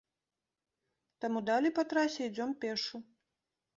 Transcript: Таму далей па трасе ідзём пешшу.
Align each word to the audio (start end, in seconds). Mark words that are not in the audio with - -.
Таму 1.25 1.39
далей 1.49 1.73
па 1.81 1.85
трасе 1.93 2.21
ідзём 2.31 2.51
пешшу. 2.65 2.95